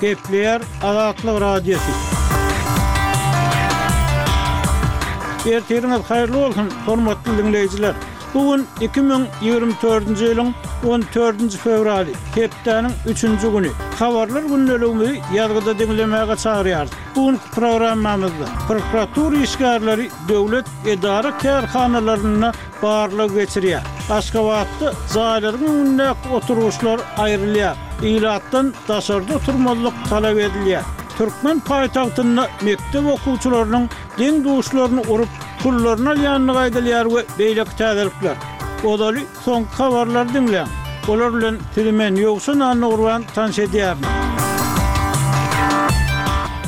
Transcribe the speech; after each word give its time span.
Gepler 0.00 0.62
Azatlyk 0.82 1.40
Radiosi 1.40 1.90
Ertirimiz 5.50 6.00
hayırlı 6.00 6.38
olsun, 6.46 6.70
hormatly 6.86 7.38
dinleyijiler. 7.38 7.94
Bugun 8.34 8.66
2024-nji 8.80 10.24
ýylyň 10.24 10.52
14-nji 10.84 11.56
fevraly, 11.56 12.12
Kepdanyň 12.34 12.92
3-nji 13.12 13.48
güni. 13.52 13.70
Habarlar 13.98 14.42
günnelegini 14.50 15.10
ýazgyda 15.34 15.78
dinlemäge 15.78 16.36
çagyrýar. 16.44 16.86
Bugun 17.16 17.38
programmamyzda 17.54 18.46
prokuratura 18.68 19.36
işgärleri 19.36 20.08
döwlet 20.28 20.66
edara 20.86 21.28
kärhanalaryna 21.38 22.52
barlyk 22.82 23.30
geçirýär. 23.38 23.97
Aşkavatlı 24.10 24.92
zahirlerin 25.06 25.68
önüne 25.68 26.12
oturuşlar 26.34 27.00
ayrılıyor. 27.18 27.76
İlattan 28.02 28.74
daşarda 28.88 29.36
oturmalık 29.36 29.94
talep 30.10 30.38
ediliyor. 30.38 30.82
Türkmen 31.18 31.60
payitahtında 31.60 32.48
mektep 32.62 33.06
okulçularının 33.12 33.90
den 34.18 34.44
doğuşlarını 34.44 35.00
orup 35.00 35.28
kullarına 35.62 36.10
liyanlı 36.10 36.52
gaydalıyar 36.52 37.06
ve 37.06 37.24
beylek 37.38 37.68
tədirlikler. 37.78 38.36
Odali 38.84 39.24
son 39.44 39.66
kavarlar 39.78 40.34
dinleyen. 40.34 40.68
Olarlın 41.08 41.58
tilimen 41.74 42.14
yoksun 42.16 42.60
anı 42.60 42.88
urvan 42.88 43.22
tanış 43.34 43.58
ediyerim. 43.58 43.98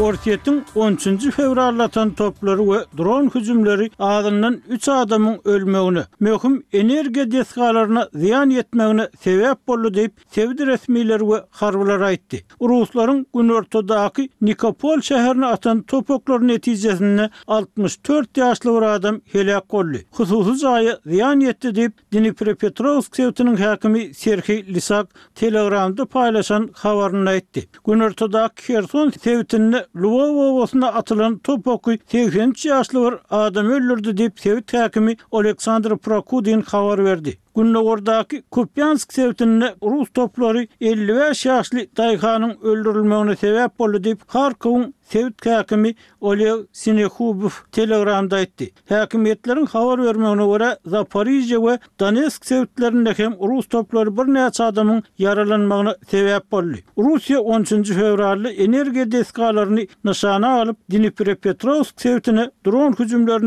Ortiyetin 0.00 0.64
13. 0.74 1.30
fevrarlatan 1.30 2.10
topları 2.10 2.58
ve 2.70 2.84
dron 2.98 3.30
hücumları 3.34 3.88
ağzından 3.98 4.62
3 4.68 4.88
adamın 4.88 5.38
ölmeğine, 5.44 6.02
mehum 6.20 6.62
enerji 6.72 7.30
deskalarına 7.30 8.08
ziyan 8.14 8.50
yetmeğine 8.50 9.08
sebep 9.20 9.68
bollu 9.68 9.94
deyip 9.94 10.12
sevdi 10.32 10.66
resmiler 10.66 11.20
ve 11.20 11.44
harvalara 11.50 12.06
aitti. 12.06 12.44
Rusların 12.60 13.26
gün 13.34 14.26
Nikopol 14.40 15.00
şeherine 15.00 15.46
atan 15.46 15.82
topoklar 15.82 16.48
neticesinde 16.48 17.30
64 17.46 18.36
yaşlı 18.36 18.76
bir 18.76 18.82
adam 18.82 19.20
helak 19.32 19.68
kollu. 19.68 19.96
Hüsusu 20.18 20.54
zaya 20.54 20.98
ziyan 21.06 21.40
yetti 21.40 21.74
deyip 21.74 21.92
Dnipropetrovsk 22.12 22.60
Petrovsk 22.60 23.16
sevdinin 23.16 23.56
hakimi 23.56 24.14
Serhi 24.14 24.74
Lisak 24.74 25.06
telegramda 25.34 26.06
paylaşan 26.06 26.68
havarına 26.72 27.30
aitti. 27.30 27.68
Gün 27.86 28.00
ortadaki 28.00 28.66
Kherson 28.66 29.10
sevdinin 29.10 29.85
Luwow 29.94 30.38
owasyna 30.46 30.88
atylan 31.00 31.36
top 31.46 31.66
hokky 31.70 31.98
80-nji 32.14 32.70
ýaşly 32.72 33.02
bir 33.04 33.16
adam 33.40 33.70
öldürdi 33.78 34.14
diýip 34.22 34.42
Sowet 34.46 34.74
häkimi 34.80 35.16
Aleksandr 35.40 35.96
Prokudin 36.08 36.64
habar 36.72 37.04
berdi. 37.10 37.36
Gunda 37.56 37.80
gordaki 37.80 38.42
Kupyansk 38.42 39.12
sevtinde 39.12 39.74
Rus 39.82 40.08
toplori 40.14 40.68
55 40.80 41.38
şahsli 41.38 41.88
dayhanın 41.96 42.56
öldürülmeğine 42.62 43.36
sebep 43.36 43.78
bolu 43.78 44.04
deyip 44.04 44.28
Karkov'un 44.28 44.94
sevt 45.08 45.40
kakimi 45.40 45.94
Olev 46.20 46.56
Sinehubuf 46.72 47.72
telegramda 47.72 48.40
etdi. 48.40 48.70
Hakimiyetlerin 48.88 49.66
havar 49.66 50.04
vermeğine 50.04 50.42
vore 50.42 50.78
Zaparizce 50.86 51.58
ve 51.62 51.78
Danesk 52.00 52.46
sevtlerinde 52.46 53.14
hem 53.16 53.32
Rus 53.48 53.68
toplari 53.68 54.16
bir 54.16 54.22
neyaç 54.34 54.60
adamın 54.60 55.02
yaralanmağına 55.18 55.96
sebep 56.08 56.52
bolu. 56.52 56.72
Rusya 56.98 57.40
13. 57.40 57.68
fevrarlı 57.90 58.50
energi 58.50 59.12
deskalarini 59.12 59.88
nishana 60.04 60.60
alip 60.60 60.76
Dnipropetrovsk 60.90 61.42
Petrovsk 61.42 62.00
sevtini 62.00 62.50
dron 62.66 62.92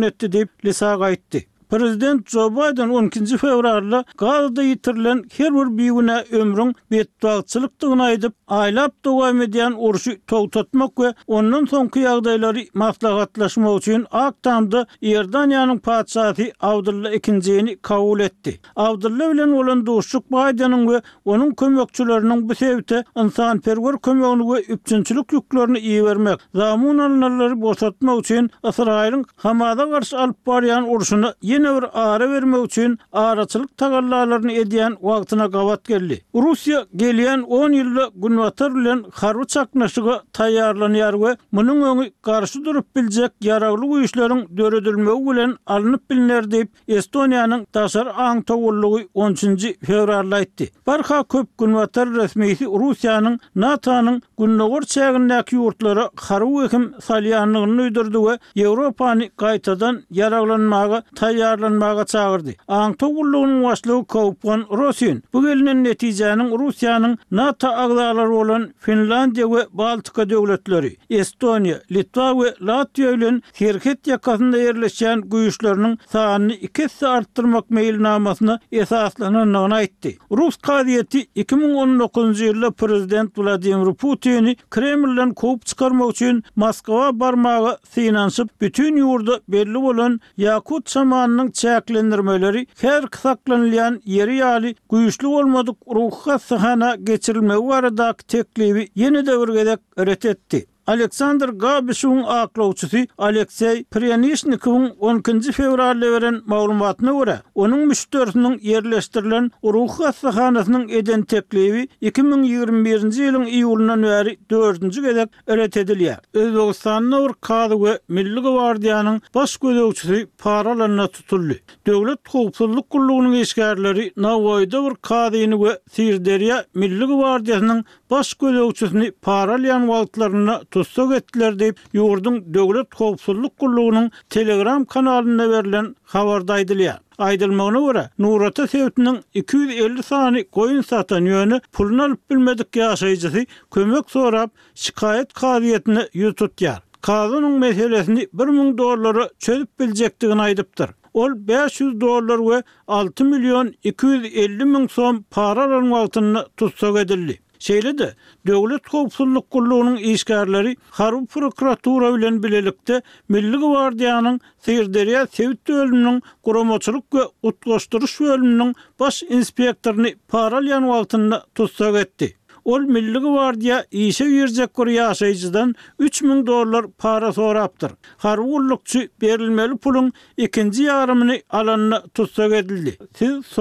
etti 0.01 0.07
etdi 0.25 0.31
deyip 0.31 0.65
lisa 0.65 0.95
gaitdi. 0.95 1.48
Prezident 1.69 2.29
Joe 2.33 2.49
Biden 2.51 2.89
12-nji 2.91 3.37
fevralda 3.37 4.03
gazda 4.17 4.63
ýitirilen 4.65 5.19
her 5.37 5.51
bir 5.53 5.67
biýüne 5.79 6.15
ömrüň 6.39 6.71
betdagçylykdygyny 6.91 8.01
aýdyp, 8.05 8.33
aýlap 8.47 8.95
dowam 9.05 9.41
edýän 9.45 9.75
urşy 9.77 10.15
togtatmak 10.31 10.91
we 11.03 11.11
ondan 11.27 11.67
soňky 11.73 12.01
ýagdaýlary 12.07 12.63
maslahatlaşmak 12.73 13.75
üçin 13.81 14.05
Aktanda 14.11 14.81
Ýerdaniýanyň 15.03 15.79
paçaty 15.89 16.47
Abdullah 16.59 17.13
II-ni 17.13 17.77
kabul 17.89 18.23
etdi. 18.25 18.55
Abdullah 18.75 19.29
bilen 19.33 19.53
bolan 19.53 19.85
dostluk 19.85 20.25
Bidenin 20.31 20.87
we 20.89 21.01
onuň 21.25 21.53
kömekçileriniň 21.55 22.41
bu 22.49 22.55
sebäpde 22.63 23.03
insan 23.25 23.59
perwer 23.61 23.99
kömegini 24.07 24.43
we 24.53 24.65
üçinçilik 24.77 25.29
ýüklerini 25.37 25.77
iýe 25.91 26.05
bermek, 26.09 26.41
zamun 26.55 26.97
alnalary 26.97 27.61
boşatmak 27.61 28.19
üçin 28.25 28.49
Israýlyň 28.63 29.25
Hamada 29.35 29.83
garşy 29.87 30.17
alyp 30.25 30.35
barýan 30.47 30.87
urşuny 30.95 31.58
Genewr 31.59 31.89
ara 31.93 32.29
vermek 32.29 32.65
üçin 32.65 32.99
aracılyk 33.11 33.77
tagallalaryny 33.77 34.55
edýän 34.61 34.93
wagtyna 35.01 35.45
gawat 35.45 35.83
geldi. 35.91 36.17
Russiýa 36.33 36.81
gelýän 37.01 37.41
10 37.41 37.71
ýylda 37.79 38.05
Günwatar 38.25 38.71
bilen 38.75 39.01
harby 39.21 39.43
çaknaşyga 39.55 40.15
taýýarlanýar 40.39 41.11
we 41.23 41.33
munyň 41.57 41.79
öňi 41.91 42.05
garşy 42.29 42.61
durup 42.65 42.87
biljek 42.95 43.31
ýaragly 43.49 43.85
güýçleriň 43.93 44.45
döredilmegi 44.57 45.25
bilen 45.29 45.57
alınıp 45.65 46.01
bilinär 46.11 46.43
diýip 46.53 46.67
Estoniýanyň 46.87 47.65
daşar 47.75 48.07
aňy 48.27 48.43
töwürlügi 48.51 49.09
10-nji 49.15 49.75
fevralda 49.85 50.35
aýtdy. 50.41 50.69
Barha 50.87 51.23
köp 51.23 51.49
Günwatar 51.57 52.07
resmiýeti 52.21 52.65
Russiýanyň 52.83 53.39
NATO-nyň 53.65 54.21
Günnowr 54.37 54.83
çägindäki 54.95 55.55
ýurtlary 55.59 56.07
harby 56.29 56.63
hökm 56.63 56.83
salýanlygyny 57.09 57.81
öýdürdi 57.87 58.19
we 58.29 58.39
Ýewropany 58.63 59.31
gaýtadan 59.45 59.95
ýaraglanmagy 60.21 61.01
taýýar 61.21 61.48
darlanmağa 61.49 62.05
çağırdı. 62.05 62.51
Anto 62.67 63.07
gullunun 63.15 63.63
başlığı 63.63 64.05
kovupan 64.05 64.65
Rusyun. 64.77 65.23
Bu 65.33 65.41
gelinin 65.45 65.83
neticanın 65.83 66.59
Rusya'nın 66.59 67.17
NATO 67.31 67.67
ağlaları 67.67 68.33
olan 68.33 68.69
Finlandiya 68.77 69.47
we 69.47 69.67
Baltika 69.71 70.29
döwletleri, 70.29 70.97
Estonya, 71.09 71.77
Litva 71.91 72.31
we 72.45 72.65
Latya 72.65 73.11
ile 73.11 73.29
Kirket 73.53 74.07
yakasında 74.07 74.57
ýerleşen 74.59 75.21
güyüşlerinin 75.29 75.99
sahanını 76.11 76.53
iki 76.53 76.83
hisse 76.85 77.07
arttırmak 77.07 77.69
meylinamasına 77.69 78.59
esaslanan 78.71 79.71
etti. 79.81 80.17
Rus 80.31 80.57
kadiyeti 80.57 81.19
2019 81.35 82.39
yılda 82.41 82.71
Prezident 82.71 83.37
Vladimir 83.37 83.93
Putin'i 83.93 84.55
Kremlin'den 84.71 85.33
kovup 85.33 85.65
çykarmak 85.65 86.09
üçin 86.11 86.43
Moskova 86.55 87.19
barmağı 87.19 87.77
sinansıp 87.89 88.61
bütün 88.61 88.97
ýurdu 88.97 89.39
belli 89.47 89.77
olan 89.77 90.19
Yakut 90.37 90.89
samanını 90.89 91.38
ruhunun 91.39 91.51
çäklendirmeleri 91.51 92.67
her 92.81 93.05
kısaklanılan 93.07 94.01
yeri 94.05 94.35
ýaly 94.39 94.73
güýçli 94.91 95.27
bolmadyk 95.31 95.75
ruhka 95.95 96.39
sahana 96.39 96.95
geçirilmegi 96.95 97.67
barada 97.67 98.13
teklibi 98.27 98.89
ýene 98.97 99.25
döwürgede 99.25 99.77
öretetdi. 99.95 100.65
Aleksandr 100.89 101.49
Gabishun 101.49 102.23
aklawçysy 102.27 102.97
Aleksey 103.17 103.83
Prianishnikovun 103.83 104.87
10-nji 104.89 105.51
fevralda 105.51 106.11
beren 106.11 106.41
maglumatyna 106.49 107.11
görä, 107.19 107.37
onuň 107.63 107.81
müşterisiniň 107.91 108.55
yerleşdirilen 108.61 109.51
ruh 109.63 109.93
hastahanasynyň 109.99 110.89
eden 110.99 111.21
teklewi 111.33 111.83
2021-nji 112.01 113.21
ýylyň 113.27 113.45
iýulundan 113.57 114.01
beri 114.07 114.33
4-nji 114.53 115.01
gezek 115.05 115.29
öret 115.47 115.75
edilýär. 115.77 116.17
Özbegistanyň 116.33 117.13
ur 117.19 117.35
kady 117.49 117.77
we 117.83 117.93
milli 118.17 118.39
gwardiýanyň 118.47 119.21
baş 119.35 119.57
gözegçisi 119.57 120.25
paralarna 120.43 121.07
tutuldy. 121.07 121.59
Döwlet 121.87 122.19
howpsuzlyk 122.33 122.89
gullugynyň 122.91 123.35
işgärleri 123.45 124.09
Nawoyda 124.17 124.83
bir 124.89 124.95
kadyny 125.11 125.57
we 125.65 125.71
Sirderiýa 125.97 126.63
milli 126.75 127.03
gwardiýasynyň 127.13 127.83
baş 128.11 128.33
gözegçisini 128.33 129.11
paralyan 129.21 129.81
wagtlaryna 129.85 130.61
sussak 130.83 131.11
etdiler 131.15 131.59
deyip 131.59 131.77
yurdun 131.93 132.53
Dövlet 132.53 132.89
Kovsulluk 132.93 133.57
Kulluğunun 133.59 134.11
telegram 134.29 134.85
kanalında 134.85 135.49
verilen 135.49 135.95
havarda 136.03 136.53
aydılıya. 136.53 136.99
Aydılmağına 137.17 137.79
göre 137.91 138.09
Nurata 138.19 138.67
Sevti'nin 138.67 139.19
250 139.33 140.03
sani 140.03 140.47
koyun 140.47 140.81
satan 140.81 141.21
yönü 141.25 141.59
pulun 141.71 141.97
alıp 141.97 142.29
bilmedik 142.29 142.75
yaşayıcısı 142.75 143.45
kömök 143.73 144.11
sorab 144.11 144.49
şikayet 144.75 145.33
kaziyetini 145.33 146.01
yututyar. 146.13 146.79
Kazının 147.01 147.51
meselesini 147.59 148.27
1000 148.33 148.77
dolları 148.77 149.29
çözüp 149.39 149.79
bilecektiğini 149.79 150.41
aydıptır. 150.41 150.89
Ol 151.13 151.31
500 151.35 152.01
dolar 152.01 152.39
ve 152.57 152.63
6 152.87 153.25
milyon 153.25 153.73
250 153.83 154.65
min 154.65 154.87
son 154.87 155.25
paraların 155.31 155.91
altını 155.91 156.45
tutsak 156.57 156.97
edildi. 156.97 157.39
Şeýle 157.59 157.97
de 157.97 158.13
döwlet 158.47 158.87
howpsuzlyk 158.93 159.51
gurulunyň 159.51 159.97
işgärleri 159.97 160.75
Harup 160.91 161.29
prokuratura 161.29 162.15
bilen 162.17 162.43
bilelikde 162.43 163.01
Milli 163.29 163.55
Gwardiýanyň 163.55 164.39
Syrdyrya 164.65 165.27
Sewit 165.27 165.67
bölüminiň 165.69 166.21
guramaçylyk 166.43 167.03
we 167.11 167.23
utgaşdyryş 167.43 168.19
bölüminiň 168.19 168.73
baş 168.99 169.23
inspektorny 169.23 170.11
paral 170.27 170.63
ýanwagtynda 170.67 171.41
tutsak 171.55 171.95
etdi. 171.95 172.35
Ol 172.65 172.79
Milli 172.95 173.17
Gwardiýa 173.17 173.83
işe 173.91 174.23
ýerjek 174.25 174.71
gur 174.73 174.87
ýaşajydan 174.87 175.75
3000 175.99 176.45
dollar 176.47 176.87
para 176.97 177.33
sorapdyr. 177.33 177.91
Har 178.17 178.37
ullukçy 178.37 179.05
berilmeli 179.21 179.77
pulun 179.77 180.13
ikinji 180.37 180.83
ýarymyny 180.87 181.41
alanyna 181.49 182.03
tutsak 182.13 182.51
edildi. 182.53 182.97
Siz 183.19 183.59